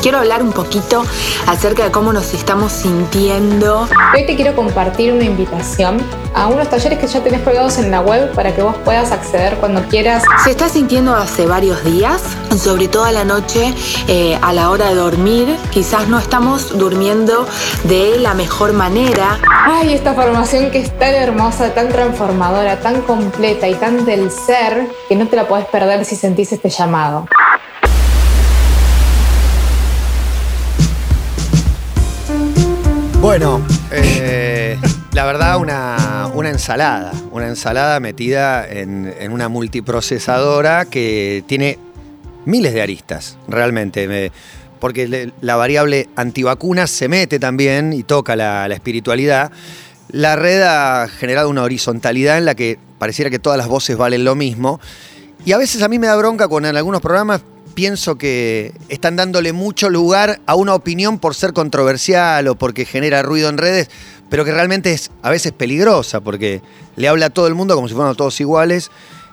Quiero 0.00 0.18
hablar 0.18 0.42
un 0.42 0.52
poquito 0.52 1.04
acerca 1.46 1.84
de 1.84 1.90
cómo 1.90 2.12
nos 2.12 2.34
estamos 2.34 2.72
sintiendo. 2.72 3.88
Hoy 4.14 4.26
te 4.26 4.36
quiero 4.36 4.54
compartir 4.54 5.12
una 5.12 5.24
invitación 5.24 5.98
a 6.34 6.48
unos 6.48 6.68
talleres 6.68 6.98
que 6.98 7.06
ya 7.06 7.22
tenés 7.22 7.42
colgados 7.42 7.78
en 7.78 7.90
la 7.90 8.00
web 8.00 8.32
para 8.34 8.54
que 8.54 8.62
vos 8.62 8.74
puedas 8.84 9.12
acceder 9.12 9.56
cuando 9.58 9.82
quieras. 9.84 10.24
Se 10.42 10.50
está 10.50 10.68
sintiendo 10.68 11.14
hace 11.14 11.46
varios 11.46 11.82
días, 11.84 12.22
sobre 12.56 12.88
todo 12.88 13.04
a 13.04 13.12
la 13.12 13.24
noche, 13.24 13.72
eh, 14.08 14.36
a 14.42 14.52
la 14.52 14.70
hora 14.70 14.88
de 14.88 14.96
dormir, 14.96 15.56
quizás 15.70 16.08
no 16.08 16.18
estamos 16.18 16.76
durmiendo 16.76 17.46
de 17.84 18.18
la 18.18 18.33
mejor 18.34 18.72
manera. 18.72 19.38
Ay, 19.66 19.94
esta 19.94 20.14
formación 20.14 20.70
que 20.70 20.80
es 20.80 20.96
tan 20.98 21.14
hermosa, 21.14 21.72
tan 21.74 21.88
transformadora, 21.88 22.80
tan 22.80 23.02
completa 23.02 23.66
y 23.68 23.74
tan 23.74 24.04
del 24.04 24.30
ser, 24.30 24.88
que 25.08 25.16
no 25.16 25.26
te 25.28 25.36
la 25.36 25.48
podés 25.48 25.66
perder 25.66 26.04
si 26.04 26.16
sentís 26.16 26.52
este 26.52 26.68
llamado. 26.68 27.26
Bueno, 33.20 33.62
eh, 33.90 34.78
la 35.12 35.24
verdad, 35.24 35.56
una, 35.56 36.28
una 36.34 36.50
ensalada. 36.50 37.12
Una 37.30 37.48
ensalada 37.48 37.98
metida 38.00 38.68
en, 38.68 39.14
en 39.18 39.32
una 39.32 39.48
multiprocesadora 39.48 40.84
que 40.84 41.42
tiene 41.46 41.78
miles 42.44 42.74
de 42.74 42.82
aristas, 42.82 43.38
realmente. 43.48 44.06
Me- 44.06 44.30
porque 44.80 45.32
la 45.40 45.56
variable 45.56 46.08
antivacunas 46.16 46.90
se 46.90 47.08
mete 47.08 47.38
también 47.38 47.92
y 47.92 48.02
toca 48.02 48.36
la, 48.36 48.68
la 48.68 48.74
espiritualidad. 48.74 49.50
La 50.10 50.36
red 50.36 50.62
ha 50.62 51.08
generado 51.08 51.48
una 51.48 51.62
horizontalidad 51.62 52.38
en 52.38 52.44
la 52.44 52.54
que 52.54 52.78
pareciera 52.98 53.30
que 53.30 53.38
todas 53.38 53.58
las 53.58 53.68
voces 53.68 53.96
valen 53.96 54.24
lo 54.24 54.34
mismo. 54.34 54.80
Y 55.44 55.52
a 55.52 55.58
veces 55.58 55.82
a 55.82 55.88
mí 55.88 55.98
me 55.98 56.06
da 56.06 56.16
bronca 56.16 56.48
cuando 56.48 56.68
en 56.68 56.76
algunos 56.76 57.00
programas 57.00 57.42
pienso 57.74 58.16
que 58.16 58.72
están 58.88 59.16
dándole 59.16 59.52
mucho 59.52 59.90
lugar 59.90 60.40
a 60.46 60.54
una 60.54 60.74
opinión 60.74 61.18
por 61.18 61.34
ser 61.34 61.52
controversial 61.52 62.46
o 62.48 62.54
porque 62.54 62.84
genera 62.84 63.22
ruido 63.22 63.48
en 63.48 63.58
redes, 63.58 63.90
pero 64.30 64.44
que 64.44 64.52
realmente 64.52 64.92
es 64.92 65.10
a 65.22 65.30
veces 65.30 65.52
peligrosa 65.52 66.20
porque 66.20 66.62
le 66.96 67.08
habla 67.08 67.26
a 67.26 67.30
todo 67.30 67.46
el 67.46 67.54
mundo 67.54 67.74
como 67.74 67.88
si 67.88 67.94
fueran 67.94 68.14
todos 68.14 68.40
iguales 68.40 68.90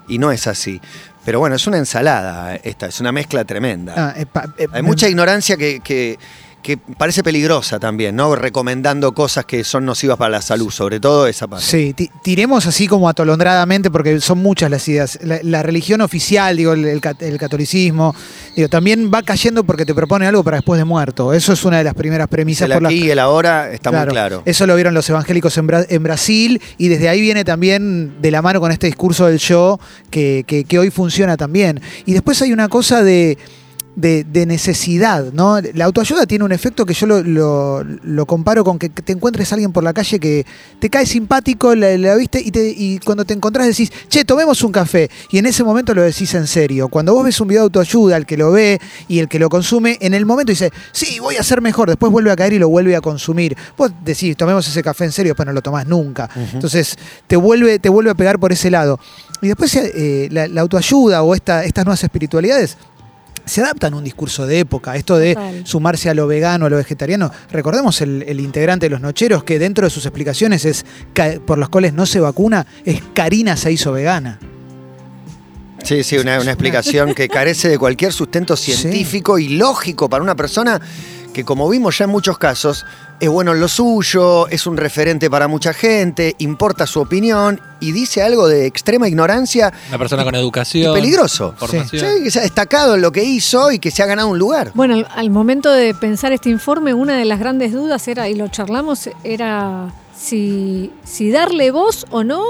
y 0.08 0.18
no 0.18 0.32
es 0.32 0.48
así. 0.48 0.82
Pero 1.24 1.40
bueno, 1.40 1.56
es 1.56 1.68
una 1.68 1.78
ensalada 1.78 2.56
esta, 2.56 2.88
es 2.88 3.00
una 3.00 3.12
mezcla 3.12 3.44
tremenda. 3.46 3.94
Ah, 3.96 4.14
eh, 4.18 4.26
pa- 4.26 4.54
eh, 4.58 4.68
Hay 4.72 4.82
mucha 4.82 5.08
ignorancia 5.08 5.56
que, 5.58 5.80
que- 5.80 6.18
que 6.62 6.78
parece 6.78 7.24
peligrosa 7.24 7.80
también, 7.80 8.16
¿no? 8.16 8.36
Recomendando 8.36 9.14
cosas 9.14 9.46
que 9.46 9.64
son 9.64 9.86
nocivas 9.86 10.18
para 10.18 10.30
la 10.30 10.42
salud, 10.42 10.70
sobre 10.70 11.00
todo 11.00 11.28
esa 11.28 11.48
parte. 11.48 11.66
Sí, 11.66 11.94
ti- 11.94 12.10
tiremos 12.24 12.66
así 12.68 12.88
como 12.88 13.10
atolondradamente, 13.10 13.90
porque 13.90 14.20
son 14.22 14.40
muchas 14.40 14.70
las 14.70 14.88
ideas. 14.88 15.20
La, 15.24 15.40
la 15.44 15.64
religión 15.64 16.02
oficial, 16.02 16.56
digo, 16.58 16.74
el, 16.74 16.86
el 16.86 17.02
cat- 17.02 17.22
el 17.22 17.38
catolicismo, 17.38 18.14
digo, 18.56 18.70
también 18.70 19.12
va 19.14 19.24
cayendo 19.24 19.64
porque 19.64 19.86
te 19.86 19.96
propone 19.96 20.28
algo 20.28 20.44
para 20.44 20.58
después 20.58 20.78
de 20.78 20.86
muerto. 20.86 21.34
Eso 21.34 21.54
es 21.54 21.64
una 21.66 21.78
de 21.80 21.84
las 21.84 21.94
primeras 21.94 22.28
premisas 22.28 22.68
El 22.68 22.74
por 22.74 22.84
las 22.84 22.92
aquí 22.92 23.06
y 23.06 23.10
el 23.10 23.20
ahora 23.20 23.72
está 23.72 23.92
muy 23.92 24.06
claro. 24.08 24.44
Eso 24.46 24.68
lo 24.68 24.76
vieron 24.76 24.94
los 24.94 25.10
evangélicos 25.10 25.58
en, 25.58 25.68
Bra- 25.68 25.86
en 25.90 26.04
Brasil 26.04 26.62
y 26.78 26.88
desde 26.90 27.10
ahí 27.10 27.22
viene 27.22 27.44
también 27.44 28.22
de 28.22 28.32
la 28.32 28.42
mano 28.42 28.60
con 28.60 28.72
este 28.72 28.88
discurso 28.88 29.26
del 29.28 29.40
yo 29.40 29.80
que, 30.10 30.44
que- 30.46 30.64
que 30.66 30.80
hoy 30.80 30.90
funciona 30.92 31.38
también. 31.38 31.82
Y 32.06 32.14
después 32.14 32.42
hay 32.42 32.52
una 32.54 32.70
cosa 32.70 33.04
de, 33.04 33.38
de- 33.96 34.24
de 34.24 34.46
necesidad, 34.46 35.34
¿no? 35.34 35.60
La 35.74 35.86
autoayuda 35.86 36.26
tiene 36.26 36.46
un 36.46 36.52
efecto 36.52 36.86
que 36.86 36.94
yo 36.94 37.08
lo, 37.08 37.22
lo- 37.24 37.84
lo 37.84 38.26
comparo 38.26 38.64
con 38.64 38.80
que 38.80 38.90
te 38.90 39.12
encuentres 39.12 39.52
a 39.52 39.56
alguien 39.56 39.72
por 39.74 39.84
la 39.84 39.94
calle 39.94 40.20
que 40.20 40.46
te 40.80 40.90
cae 40.90 41.06
simpático, 41.06 41.76
la, 41.76 41.98
la 41.98 42.16
viste, 42.16 42.42
y, 42.42 42.52
te- 42.52 42.70
y 42.76 43.00
cuando 43.00 43.26
te 43.26 43.34
encontrás 43.34 43.68
decís, 43.68 43.92
che, 44.08 44.24
tomemos 44.24 44.62
un 44.64 44.72
café. 44.72 45.10
Y 45.32 45.38
en 45.40 45.46
ese 45.46 45.64
momento 45.64 45.94
lo 45.94 46.02
decís 46.04 46.34
en 46.36 46.48
serio. 46.48 46.88
Cuando 46.88 47.14
vos 47.14 47.26
ves 47.26 47.40
un 47.42 47.50
video 47.50 47.62
de 47.64 47.66
autoayuda, 47.66 48.18
el 48.18 48.26
que 48.26 48.38
lo 48.38 48.52
ve 48.52 48.80
y 49.08 49.20
el 49.20 49.28
que 49.28 49.40
lo 49.40 49.50
consume, 49.50 49.98
en 50.02 50.14
el 50.14 50.26
momento 50.26 50.52
dice, 50.52 50.72
sí, 50.94 51.20
voy 51.20 51.36
a 51.36 51.44
ser 51.44 51.62
mejor, 51.62 51.90
después 51.90 52.12
vuelve 52.12 52.32
a 52.32 52.36
caer 52.36 52.54
y 52.54 52.60
lo 52.60 52.70
vuelve 52.70 52.96
a 52.96 53.02
consumir. 53.02 53.58
Vos 53.78 53.92
decís, 54.06 54.38
tomemos 54.38 54.68
ese 54.68 54.82
café 54.82 55.04
en 55.06 55.12
serio, 55.12 55.36
pero 55.36 55.52
no 55.52 55.54
lo 55.56 55.62
tomás 55.62 55.86
nunca. 55.86 56.30
Entonces 56.54 56.96
te 57.28 57.36
vuelve, 57.36 57.78
te 57.80 57.90
vuelve 57.90 58.12
a 58.12 58.16
pegar 58.16 58.40
por 58.40 58.52
ese 58.54 58.72
lado. 58.72 59.00
Y 59.42 59.48
después 59.48 59.76
eh, 59.76 60.28
la, 60.32 60.48
la 60.48 60.62
autoayuda 60.62 61.24
o 61.24 61.34
esta, 61.34 61.66
estas 61.66 61.84
nuevas 61.84 62.04
espiritualidades 62.04 62.78
se 63.46 63.62
adaptan 63.62 63.94
a 63.94 63.98
un 63.98 64.04
discurso 64.04 64.46
de 64.46 64.60
época. 64.60 64.96
Esto 64.96 65.18
de 65.18 65.36
Total. 65.36 65.66
sumarse 65.66 66.10
a 66.10 66.14
lo 66.14 66.28
vegano, 66.28 66.66
a 66.66 66.70
lo 66.70 66.78
vegetariano. 66.78 67.32
Recordemos 67.52 68.02
el, 68.02 68.24
el 68.28 68.40
integrante 68.40 68.88
de 68.88 68.90
los 68.90 69.02
Nocheros 69.02 69.44
que 69.44 69.60
dentro 69.60 69.86
de 69.86 69.90
sus 69.90 70.06
explicaciones 70.06 70.66
es 70.66 70.86
por 71.46 71.58
las 71.58 71.70
cuales 71.70 71.94
no 71.94 72.06
se 72.06 72.20
vacuna, 72.20 72.66
es 72.86 73.02
Karina 73.14 73.58
se 73.58 73.72
hizo 73.72 73.92
vegana. 73.92 74.40
Sí, 75.84 76.04
sí, 76.04 76.18
una, 76.18 76.40
una 76.40 76.52
explicación 76.52 77.14
que 77.14 77.28
carece 77.28 77.68
de 77.68 77.78
cualquier 77.78 78.14
sustento 78.14 78.56
científico 78.56 79.40
y 79.40 79.50
lógico 79.50 80.10
para 80.10 80.24
una 80.24 80.36
persona 80.36 80.80
que, 81.34 81.44
como 81.46 81.70
vimos 81.70 81.98
ya 81.98 82.06
en 82.06 82.12
muchos 82.12 82.38
casos, 82.38 82.86
es 83.20 83.30
bueno 83.30 83.54
en 83.54 83.60
lo 83.60 83.68
suyo, 83.68 84.48
es 84.48 84.66
un 84.66 84.78
referente 84.78 85.30
para 85.30 85.48
mucha 85.48 85.74
gente, 85.74 86.36
importa 86.40 86.88
su 86.88 87.00
opinión 87.02 87.60
y 87.80 87.92
dice 87.92 88.22
algo 88.22 88.48
de 88.48 88.66
extrema 88.66 89.08
ignorancia 89.08 89.72
Una 89.90 89.98
persona 89.98 90.24
con 90.24 90.36
y 90.36 90.40
educación. 90.40 90.94
peligroso. 90.94 91.54
Formación. 91.58 92.18
Sí, 92.18 92.24
que 92.24 92.32
se 92.32 92.40
ha 92.40 92.42
destacado 92.44 92.96
en 92.96 93.02
lo 93.02 93.12
que 93.12 93.24
hizo 93.24 93.72
y 93.72 93.80
que 93.80 93.92
se 93.92 94.02
ha 94.04 94.06
ganado 94.06 94.30
un 94.30 94.40
lugar. 94.40 94.72
Bueno, 94.74 94.96
al, 94.96 95.08
al 95.14 95.30
momento 95.30 95.72
de 95.72 95.94
pensar 95.94 96.32
este 96.32 96.50
informe, 96.50 96.94
una 96.94 97.18
de 97.18 97.26
las 97.26 97.40
grandes 97.40 97.74
dudas 97.74 98.08
era, 98.08 98.28
y 98.28 98.36
lo 98.36 98.48
charlamos, 98.48 99.10
era 99.24 99.94
si, 100.18 100.92
si 101.04 101.32
darle 101.32 101.72
voz 101.72 102.06
o 102.12 102.24
no 102.24 102.44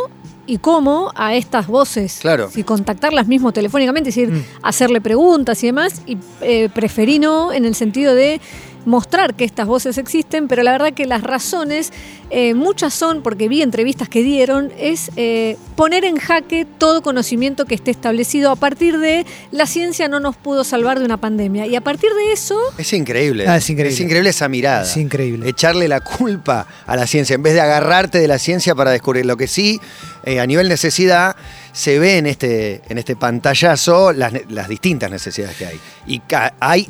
y 0.48 0.58
cómo 0.58 1.12
a 1.16 1.36
estas 1.36 1.68
voces. 1.68 2.20
Claro. 2.22 2.50
Si 2.52 2.64
contactarlas 2.64 3.28
mismo 3.28 3.54
telefónicamente, 3.54 4.10
es 4.10 4.16
decir, 4.16 4.46
hacerle 4.62 5.00
preguntas 5.00 5.64
y 5.64 5.68
demás, 5.68 6.02
y 6.06 6.18
eh, 6.42 6.70
preferí 6.74 7.20
no 7.20 7.54
en 7.54 7.66
el 7.66 7.76
sentido 7.76 8.16
de 8.16 8.42
mostrar 8.86 9.36
que 9.36 9.44
estas 9.44 9.68
voces 9.68 9.98
existen, 9.98 10.48
pero 10.48 10.64
la 10.64 10.72
verdad 10.72 10.94
que 10.94 11.06
las 11.06 11.24
razones, 11.24 11.92
eh, 12.30 12.54
muchas 12.54 12.94
son, 12.94 13.22
porque 13.22 13.48
vi 13.48 13.62
entrevistas 13.62 14.10
que 14.10 14.24
dieron, 14.24 14.72
es 14.78 15.12
eh, 15.16 15.58
poner 15.76 16.06
en 16.06 16.18
jaque 16.18 16.66
todo 16.78 17.02
conocimiento 17.02 17.66
que 17.66 17.76
esté 17.76 17.92
establecido 17.92 18.52
a 18.52 18.56
partir 18.56 18.98
de 19.00 19.26
la 19.52 19.66
ciencia 19.66 20.08
no 20.08 20.20
nos 20.20 20.36
pudo 20.36 20.64
salvar 20.64 21.00
de 21.00 21.06
una 21.06 21.18
pandemia. 21.18 21.68
Y 21.68 21.76
a 21.76 21.82
partir 21.82 22.10
de 22.14 22.34
eso, 22.34 22.60
Es 22.78 22.94
increíble. 22.94 23.48
Ah, 23.48 23.58
es 23.58 23.70
increíble. 23.70 24.30
esa 24.30 24.48
mirada. 24.48 24.84
Es 24.84 24.98
increíble. 24.98 25.50
Echarle 25.50 25.88
la 25.88 26.02
culpa 26.02 26.68
a 26.86 26.96
la 26.96 27.08
ciencia, 27.08 27.36
en 27.36 27.44
vez 27.44 27.54
de 27.54 27.62
agarrarte 27.62 28.20
de 28.20 28.28
la 28.28 28.40
ciencia 28.40 28.76
para 28.76 28.92
descubrir 28.92 29.26
lo 29.26 29.38
que 29.38 29.48
sí, 29.48 29.80
eh, 30.24 30.40
a 30.40 30.46
nivel 30.46 30.70
necesidad, 30.70 31.36
se 31.74 32.00
ve 32.00 32.18
en 32.18 32.28
este, 32.28 32.82
en 32.90 32.98
este 32.98 33.16
pantallazo 33.16 34.12
las, 34.14 34.34
distintas 34.68 35.10
necesidades 35.10 35.56
que 35.58 35.66
hay. 35.66 35.80
Y 36.08 36.22
hay, 36.60 36.88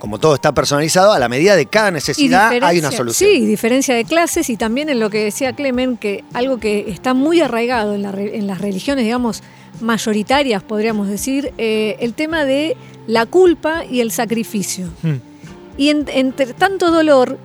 como 0.00 0.18
todo 0.18 0.34
está 0.34 0.52
personalizado, 0.52 1.12
a 1.12 1.18
la 1.20 1.28
medida 1.28 1.54
de 1.54 1.66
cada 1.66 1.92
necesidad 1.92 2.50
hay 2.62 2.78
una 2.80 2.90
solución. 2.90 3.30
Sí, 3.30 3.46
diferencia 3.46 3.94
de 3.94 4.04
clases 4.04 4.50
y 4.50 4.56
también 4.56 4.88
en 4.88 4.98
lo 4.98 5.08
que 5.10 5.22
decía 5.22 5.52
Clemen, 5.54 5.96
que 5.96 6.24
algo 6.32 6.58
que 6.58 6.90
está 6.90 7.14
muy 7.14 7.40
arraigado 7.40 7.94
en, 7.94 8.02
la 8.02 8.10
re- 8.10 8.36
en 8.36 8.48
las 8.48 8.60
religiones, 8.60 9.04
digamos, 9.04 9.42
mayoritarias, 9.80 10.62
podríamos 10.62 11.08
decir, 11.08 11.52
eh, 11.58 11.96
el 12.00 12.14
tema 12.14 12.44
de 12.44 12.76
la 13.06 13.26
culpa 13.26 13.84
y 13.84 14.00
el 14.00 14.10
sacrificio. 14.10 14.88
Hmm. 15.02 15.16
Y 15.76 15.88
en- 15.90 16.06
entre 16.12 16.46
tanto 16.54 16.90
dolor, 16.90 17.38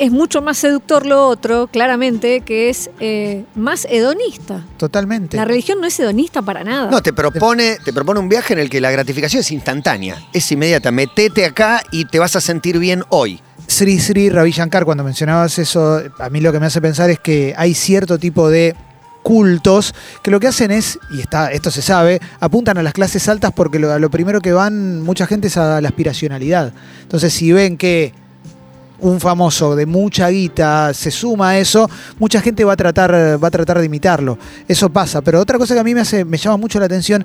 es 0.00 0.10
mucho 0.10 0.40
más 0.40 0.56
seductor 0.56 1.04
lo 1.04 1.28
otro, 1.28 1.66
claramente, 1.66 2.40
que 2.40 2.70
es 2.70 2.90
eh, 3.00 3.44
más 3.54 3.86
hedonista. 3.90 4.64
Totalmente. 4.78 5.36
La 5.36 5.44
religión 5.44 5.78
no 5.78 5.86
es 5.86 6.00
hedonista 6.00 6.40
para 6.40 6.64
nada. 6.64 6.90
No, 6.90 7.02
te 7.02 7.12
propone, 7.12 7.76
te 7.84 7.92
propone 7.92 8.18
un 8.18 8.30
viaje 8.30 8.54
en 8.54 8.60
el 8.60 8.70
que 8.70 8.80
la 8.80 8.90
gratificación 8.90 9.40
es 9.40 9.50
instantánea, 9.52 10.16
es 10.32 10.50
inmediata. 10.50 10.90
Metete 10.90 11.44
acá 11.44 11.82
y 11.92 12.06
te 12.06 12.18
vas 12.18 12.34
a 12.34 12.40
sentir 12.40 12.78
bien 12.78 13.04
hoy. 13.10 13.40
Sri 13.66 14.00
Sri 14.00 14.30
Ravi 14.30 14.52
Shankar, 14.52 14.86
cuando 14.86 15.04
mencionabas 15.04 15.58
eso, 15.58 16.02
a 16.18 16.30
mí 16.30 16.40
lo 16.40 16.50
que 16.50 16.60
me 16.60 16.66
hace 16.66 16.80
pensar 16.80 17.10
es 17.10 17.20
que 17.20 17.52
hay 17.58 17.74
cierto 17.74 18.18
tipo 18.18 18.48
de 18.48 18.74
cultos 19.22 19.94
que 20.22 20.30
lo 20.30 20.40
que 20.40 20.48
hacen 20.48 20.70
es, 20.70 20.98
y 21.10 21.20
está, 21.20 21.52
esto 21.52 21.70
se 21.70 21.82
sabe, 21.82 22.20
apuntan 22.40 22.78
a 22.78 22.82
las 22.82 22.94
clases 22.94 23.28
altas 23.28 23.52
porque 23.54 23.78
lo, 23.78 24.10
primero 24.10 24.40
que 24.40 24.52
van 24.52 25.02
mucha 25.02 25.26
gente 25.26 25.48
es 25.48 25.58
a 25.58 25.82
la 25.82 25.88
aspiracionalidad. 25.88 26.72
Entonces, 27.02 27.34
si 27.34 27.52
ven 27.52 27.76
que 27.76 28.14
un 29.00 29.20
famoso 29.20 29.74
de 29.76 29.86
mucha 29.86 30.28
guita 30.28 30.92
se 30.94 31.10
suma 31.10 31.50
a 31.50 31.58
eso, 31.58 31.88
mucha 32.18 32.40
gente 32.40 32.64
va 32.64 32.74
a 32.74 32.76
tratar, 32.76 33.12
va 33.42 33.48
a 33.48 33.50
tratar 33.50 33.78
de 33.78 33.86
imitarlo. 33.86 34.38
Eso 34.68 34.90
pasa. 34.90 35.20
Pero 35.22 35.40
otra 35.40 35.58
cosa 35.58 35.74
que 35.74 35.80
a 35.80 35.84
mí 35.84 35.94
me 35.94 36.00
hace, 36.00 36.24
me 36.24 36.36
llama 36.36 36.56
mucho 36.56 36.78
la 36.78 36.86
atención 36.86 37.24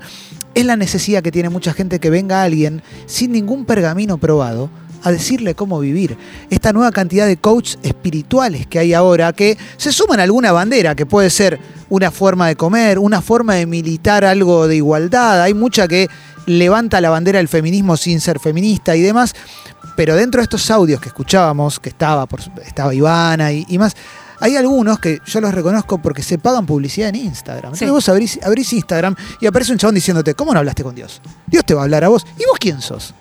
es 0.54 0.64
la 0.64 0.76
necesidad 0.76 1.22
que 1.22 1.32
tiene 1.32 1.48
mucha 1.48 1.72
gente 1.72 2.00
que 2.00 2.10
venga 2.10 2.42
alguien 2.42 2.82
sin 3.06 3.32
ningún 3.32 3.64
pergamino 3.64 4.18
probado 4.18 4.70
a 5.02 5.12
decirle 5.12 5.54
cómo 5.54 5.78
vivir. 5.78 6.16
Esta 6.50 6.72
nueva 6.72 6.90
cantidad 6.90 7.26
de 7.26 7.36
coaches 7.36 7.78
espirituales 7.82 8.66
que 8.66 8.78
hay 8.78 8.92
ahora 8.92 9.32
que 9.32 9.56
se 9.76 9.92
suman 9.92 10.18
a 10.18 10.24
alguna 10.24 10.52
bandera, 10.52 10.94
que 10.94 11.06
puede 11.06 11.30
ser 11.30 11.60
una 11.88 12.10
forma 12.10 12.48
de 12.48 12.56
comer, 12.56 12.98
una 12.98 13.20
forma 13.20 13.54
de 13.54 13.66
militar 13.66 14.24
algo 14.24 14.66
de 14.66 14.76
igualdad. 14.76 15.42
Hay 15.42 15.54
mucha 15.54 15.86
que 15.86 16.08
levanta 16.46 17.00
la 17.00 17.10
bandera 17.10 17.38
del 17.38 17.48
feminismo 17.48 17.96
sin 17.96 18.20
ser 18.20 18.40
feminista 18.40 18.96
y 18.96 19.02
demás. 19.02 19.34
Pero 19.96 20.14
dentro 20.14 20.40
de 20.40 20.44
estos 20.44 20.70
audios 20.70 21.00
que 21.00 21.08
escuchábamos, 21.08 21.80
que 21.80 21.88
estaba, 21.88 22.26
por, 22.26 22.40
estaba 22.64 22.94
Ivana 22.94 23.52
y, 23.52 23.64
y 23.68 23.78
más, 23.78 23.96
hay 24.38 24.54
algunos 24.56 24.98
que 24.98 25.20
yo 25.26 25.40
los 25.40 25.54
reconozco 25.54 25.98
porque 25.98 26.22
se 26.22 26.38
pagan 26.38 26.66
publicidad 26.66 27.08
en 27.08 27.16
Instagram. 27.16 27.72
Entonces 27.72 27.88
Sí. 27.88 27.90
vos 27.90 28.08
abrís, 28.08 28.38
abrís 28.42 28.72
Instagram 28.74 29.16
y 29.40 29.46
aparece 29.46 29.72
un 29.72 29.78
chabón 29.78 29.94
diciéndote, 29.94 30.34
¿cómo 30.34 30.52
no 30.52 30.58
hablaste 30.58 30.82
con 30.82 30.94
Dios? 30.94 31.20
Dios 31.46 31.64
te 31.64 31.72
va 31.74 31.80
a 31.80 31.84
hablar 31.84 32.04
a 32.04 32.08
vos. 32.08 32.24
¿Y 32.38 32.44
vos 32.44 32.58
quién 32.60 32.80
sos? 32.82 33.14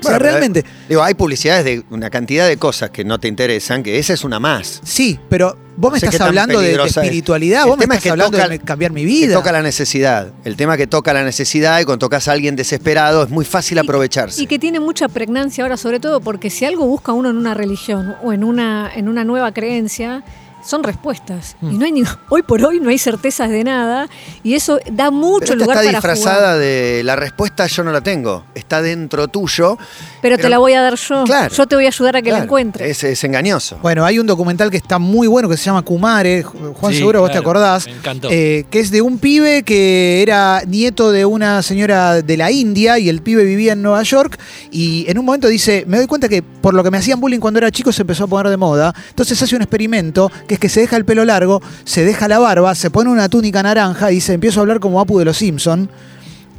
O 0.00 0.06
sea, 0.06 0.18
Bueno, 0.18 0.18
pero, 0.18 0.18
realmente... 0.18 0.64
Digo, 0.88 1.02
hay 1.02 1.14
publicidades 1.14 1.64
de 1.64 1.84
una 1.90 2.10
cantidad 2.10 2.46
de 2.48 2.56
cosas 2.56 2.90
que 2.90 3.04
no 3.04 3.18
te 3.20 3.28
interesan, 3.28 3.82
que 3.82 3.98
esa 3.98 4.12
es 4.12 4.24
una 4.24 4.38
más. 4.40 4.80
Sí, 4.84 5.18
pero 5.30 5.56
Vos 5.76 5.90
me 5.92 5.96
No 5.96 6.00
sé 6.00 6.06
estás 6.06 6.20
hablando 6.20 6.54
de- 6.60 6.66
de, 6.66 6.72
peligrosa 6.74 7.00
es. 7.00 7.06
espiritualidad, 7.06 7.62
El 7.64 7.68
vos 7.68 7.78
me 7.78 7.84
es 7.84 7.88
estás 7.90 8.02
que 8.04 8.10
hablando 8.10 8.38
toca- 8.38 8.48
de 8.48 8.58
cambiar 8.60 8.92
mi 8.92 9.00
Que 9.00 9.06
vida. 9.06 9.34
toca 9.34 9.50
la 9.50 9.60
necesidad. 9.62 10.28
El 10.44 10.56
tema 10.56 10.76
que 10.76 10.86
toca 10.86 11.12
la 11.12 11.24
necesidad 11.24 11.80
y 11.80 11.84
cuando 11.84 12.06
tocas 12.06 12.28
a 12.28 12.32
alguien 12.32 12.54
desesperado 12.54 13.24
es 13.24 13.30
muy 13.30 13.44
fácil 13.44 13.78
aprovecharse. 13.80 14.40
Y 14.40 14.46
que 14.46 14.58
tiene 14.60 14.78
mucha 14.78 15.08
pregnancia 15.08 15.64
ahora, 15.64 15.76
sobre 15.76 15.98
todo 15.98 16.20
porque 16.20 16.48
si 16.50 16.64
algo 16.64 16.86
busca 16.86 17.12
uno 17.12 17.30
en 17.30 17.36
una 17.36 17.54
religión 17.54 18.14
o 18.22 18.32
en 18.32 18.44
una, 18.44 18.90
en 18.94 19.08
una 19.08 19.24
nueva 19.24 19.52
creencia, 19.52 20.22
son 20.64 20.82
respuestas. 20.82 21.56
Mm. 21.60 21.70
Y 21.72 21.78
no 21.78 21.84
hay 21.84 21.92
ni, 21.92 22.02
hoy 22.28 22.42
por 22.42 22.64
hoy 22.64 22.80
no 22.80 22.90
hay 22.90 22.98
certezas 22.98 23.50
de 23.50 23.64
nada. 23.64 24.08
Y 24.42 24.54
eso 24.54 24.78
da 24.90 25.10
mucho 25.10 25.40
Pero 25.40 25.52
esta 25.52 25.64
lugar 25.64 25.76
está 25.84 26.00
para 26.00 26.14
disfrazada 26.14 26.46
jugar. 26.54 26.58
de 26.58 27.02
la 27.04 27.16
respuesta 27.16 27.66
yo 27.66 27.84
no 27.84 27.92
la 27.92 28.00
tengo. 28.00 28.44
Está 28.54 28.82
dentro 28.82 29.28
tuyo. 29.28 29.76
Pero, 30.22 30.38
te 30.38 30.48
la 30.48 30.58
voy 30.58 30.72
a 30.72 30.82
dar 30.82 30.94
yo. 30.96 31.24
Claro. 31.24 31.54
yo 31.54 31.66
te 31.66 31.76
voy 31.76 31.84
a 31.84 31.88
ayudar 31.88 32.16
a 32.16 32.22
que 32.22 32.30
la 32.30 32.38
encuentres. 32.38 32.88
Es, 32.88 33.04
es 33.04 33.24
engañoso. 33.24 33.78
Bueno, 33.82 34.04
hay 34.04 34.18
un 34.18 34.26
documental 34.26 34.70
que 34.70 34.76
está 34.78 34.98
muy 34.98 35.26
bueno 35.26 35.48
que 35.48 35.56
se 35.56 35.64
llama 35.64 35.82
Kumare, 35.82 36.42
Juan 36.42 36.92
Sí, 36.92 36.98
seguro 36.98 37.20
vos 37.20 37.30
te 37.30 37.38
acordás, 37.38 37.86
me 37.86 37.92
encantó. 37.92 38.28
eh, 38.30 38.66
que 38.70 38.80
es 38.80 38.90
de 38.90 39.02
un 39.02 39.18
pibe 39.18 39.62
que 39.62 40.22
era 40.22 40.62
nieto 40.66 41.12
de 41.12 41.24
una 41.24 41.62
señora 41.62 42.22
de 42.22 42.36
la 42.36 42.50
India 42.50 42.98
y 42.98 43.08
el 43.08 43.22
pibe 43.22 43.44
vivía 43.44 43.72
en 43.74 43.82
Nueva 43.82 44.02
York 44.02 44.38
y 44.70 45.04
en 45.08 45.18
un 45.18 45.24
momento 45.24 45.48
dice, 45.48 45.84
me 45.86 45.98
doy 45.98 46.06
cuenta 46.06 46.28
que 46.28 46.42
por 46.42 46.74
lo 46.74 46.82
que 46.82 46.90
me 46.90 46.98
hacían 46.98 47.20
bullying 47.20 47.40
cuando 47.40 47.58
era 47.58 47.70
chico 47.70 47.92
se 47.92 48.02
empezó 48.02 48.24
a 48.24 48.26
poner 48.26 48.50
de 48.50 48.56
moda, 48.56 48.94
entonces 49.10 49.40
hace 49.42 49.54
un 49.56 49.62
experimento 49.62 50.30
que 50.48 50.53
es 50.54 50.60
que 50.60 50.68
se 50.68 50.80
deja 50.80 50.96
el 50.96 51.04
pelo 51.04 51.24
largo, 51.24 51.62
se 51.84 52.04
deja 52.04 52.28
la 52.28 52.38
barba, 52.38 52.74
se 52.74 52.90
pone 52.90 53.10
una 53.10 53.28
túnica 53.28 53.62
naranja 53.62 54.10
y 54.10 54.16
dice, 54.16 54.34
empiezo 54.34 54.60
a 54.60 54.62
hablar 54.62 54.80
como 54.80 55.00
Apu 55.00 55.18
de 55.18 55.24
los 55.24 55.36
Simpson 55.36 55.88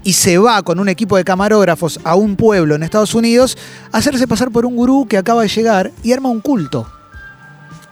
y 0.04 0.14
se 0.14 0.38
va 0.38 0.62
con 0.62 0.80
un 0.80 0.88
equipo 0.88 1.18
de 1.18 1.24
camarógrafos 1.24 2.00
a 2.04 2.16
un 2.16 2.36
pueblo 2.36 2.76
en 2.76 2.84
Estados 2.84 3.16
Unidos 3.16 3.58
a 3.92 3.98
hacerse 3.98 4.28
pasar 4.28 4.52
por 4.52 4.66
un 4.66 4.76
gurú 4.76 5.08
que 5.08 5.18
acaba 5.18 5.42
de 5.42 5.48
llegar 5.50 5.92
y 6.04 6.14
arma 6.14 6.30
un 6.30 6.42
culto. 6.42 6.95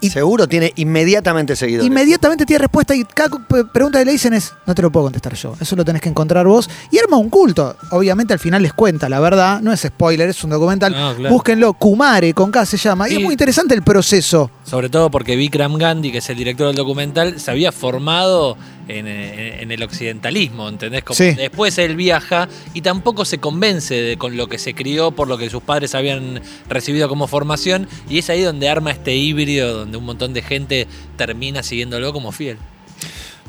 Seguro 0.09 0.47
tiene 0.47 0.73
inmediatamente 0.75 1.55
seguidores. 1.55 1.87
Inmediatamente 1.87 2.45
tiene 2.45 2.59
respuesta 2.59 2.95
y 2.95 3.03
cada 3.03 3.29
pregunta 3.71 3.99
que 3.99 4.05
le 4.05 4.11
dicen 4.11 4.33
es, 4.33 4.53
no 4.65 4.75
te 4.75 4.81
lo 4.81 4.91
puedo 4.91 5.05
contestar 5.05 5.33
yo, 5.35 5.55
eso 5.59 5.75
lo 5.75 5.85
tenés 5.85 6.01
que 6.01 6.09
encontrar 6.09 6.45
vos. 6.47 6.69
Y 6.91 6.99
arma 6.99 7.17
un 7.17 7.29
culto. 7.29 7.75
Obviamente 7.91 8.33
al 8.33 8.39
final 8.39 8.61
les 8.61 8.73
cuenta 8.73 9.09
la 9.09 9.19
verdad, 9.19 9.61
no 9.61 9.71
es 9.71 9.81
spoiler, 9.81 10.29
es 10.29 10.43
un 10.43 10.51
documental. 10.51 10.91
No, 10.91 11.15
claro. 11.15 11.33
Búsquenlo, 11.33 11.73
Kumare 11.73 12.33
con 12.33 12.51
K 12.51 12.65
se 12.65 12.77
llama. 12.77 13.09
Y 13.09 13.15
es 13.15 13.21
muy 13.21 13.33
interesante 13.33 13.73
el 13.73 13.83
proceso. 13.83 14.51
Sobre 14.63 14.89
todo 14.89 15.09
porque 15.11 15.35
Vikram 15.35 15.77
Gandhi, 15.77 16.11
que 16.11 16.19
es 16.19 16.29
el 16.29 16.37
director 16.37 16.67
del 16.67 16.75
documental, 16.75 17.39
se 17.39 17.51
había 17.51 17.71
formado 17.71 18.57
en, 18.87 19.07
en- 19.07 19.59
en 19.61 19.71
el 19.71 19.83
occidentalismo, 19.83 20.67
¿entendés? 20.69 21.03
Como 21.03 21.15
Sí. 21.15 21.31
Después 21.31 21.77
él 21.77 21.95
viaja 21.95 22.47
y 22.73 22.81
tampoco 22.81 23.25
se 23.25 23.37
convence 23.39 23.93
de, 23.95 24.17
con 24.17 24.35
lo 24.37 24.47
que 24.47 24.57
se 24.59 24.73
crió, 24.73 25.11
por 25.11 25.27
lo 25.27 25.37
que 25.37 25.49
sus 25.49 25.61
padres 25.63 25.95
habían 25.95 26.41
recibido 26.69 27.07
como 27.09 27.27
formación, 27.27 27.87
y 28.09 28.17
es 28.19 28.29
ahí 28.29 28.41
donde 28.41 28.67
arma 28.69 28.91
este 28.91 29.15
híbrido, 29.15 29.73
donde 29.79 29.97
un 29.97 30.05
montón 30.05 30.33
de 30.33 30.41
gente 30.41 30.87
termina 31.17 31.63
siguiéndolo 31.63 32.11
como 32.13 32.31
fiel. 32.31 32.57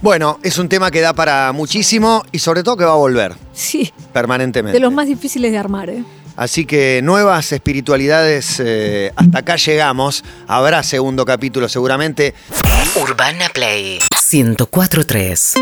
Bueno, 0.03 0.39
es 0.43 0.59
un 0.59 0.69
tema 0.69 0.91
que 0.91 1.01
da 1.01 1.15
para 1.15 1.51
muchísimo 1.53 2.23
y 2.31 2.39
sobre 2.41 2.63
todo 2.63 2.77
que 2.77 2.85
va 2.85 2.93
a 2.93 2.97
volver 2.97 3.33
Sí, 3.55 3.91
permanentemente. 4.13 4.77
de 4.79 4.81
los 4.81 4.93
más 4.93 5.07
difíciles 5.07 5.51
de 5.51 5.57
armar. 5.59 5.89
¿eh? 5.89 6.05
Así 6.37 6.65
que 6.67 7.01
nuevas 7.03 7.53
espiritualidades, 7.53 8.61
eh, 8.65 9.13
hasta 9.17 9.39
acá 9.39 9.57
llegamos. 9.57 10.25
Habrá 10.47 10.83
segundo 10.83 11.25
capítulo 11.25 11.69
seguramente. 11.69 12.35
Urbana 12.97 13.49
Play 13.53 13.99
1043 14.33 15.55